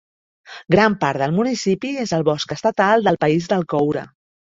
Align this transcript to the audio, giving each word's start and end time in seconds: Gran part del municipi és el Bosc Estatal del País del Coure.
Gran 0.75 0.93
part 1.03 1.19
del 1.23 1.35
municipi 1.39 1.91
és 2.03 2.13
el 2.17 2.25
Bosc 2.31 2.55
Estatal 2.57 3.05
del 3.09 3.21
País 3.25 3.51
del 3.53 3.67
Coure. 3.75 4.05